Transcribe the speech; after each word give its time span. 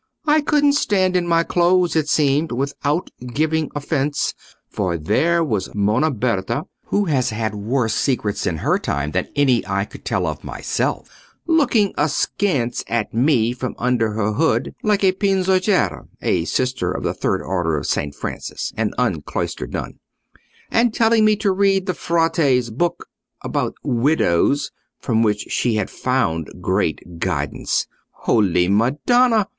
I 0.25 0.41
couldn't 0.41 0.73
stand 0.73 1.15
in 1.15 1.27
my 1.27 1.43
clothes, 1.43 1.95
it 1.95 2.09
seemed, 2.09 2.51
without 2.51 3.11
giving 3.23 3.69
offence; 3.75 4.33
for 4.67 4.97
there 4.97 5.43
was 5.43 5.69
Monna 5.75 6.09
Berta, 6.09 6.63
who 6.87 7.05
has 7.05 7.29
had 7.29 7.53
worse 7.53 7.93
secrets 7.93 8.47
in 8.47 8.57
her 8.57 8.79
time 8.79 9.11
than 9.11 9.27
any 9.35 9.63
I 9.67 9.85
could 9.85 10.03
tell 10.03 10.25
of 10.25 10.43
myself, 10.43 11.07
looking 11.45 11.93
askance 11.99 12.83
at 12.87 13.13
me 13.13 13.53
from 13.53 13.75
under 13.77 14.13
her 14.13 14.33
hood 14.33 14.73
like 14.81 15.03
a 15.03 15.11
pinzochera, 15.11 16.07
(a 16.19 16.45
Sister 16.45 16.91
of 16.91 17.03
the 17.03 17.13
Third 17.13 17.43
Order 17.43 17.77
of 17.77 17.85
Saint 17.85 18.15
Francis: 18.15 18.73
an 18.75 18.93
uncloistered 18.97 19.71
nun) 19.71 19.99
and 20.71 20.95
telling 20.95 21.23
me 21.25 21.35
to 21.35 21.51
read 21.51 21.85
the 21.85 21.93
Frate's 21.93 22.71
book 22.71 23.05
about 23.43 23.75
widows, 23.83 24.71
from 24.99 25.21
which 25.21 25.45
she 25.51 25.75
had 25.75 25.91
found 25.91 26.49
great 26.59 27.19
guidance. 27.19 27.85
Holy 28.23 28.67
Madonna! 28.67 29.47